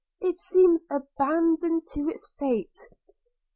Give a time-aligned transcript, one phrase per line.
[0.19, 2.87] It seems abandoned to its fate.'